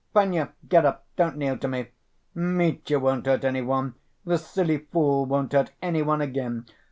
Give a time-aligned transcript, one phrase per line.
[0.15, 1.89] "Fenya, get up, don't kneel to me.
[2.33, 3.93] Mitya won't hurt any one,
[4.25, 6.65] the silly fool won't hurt any one again.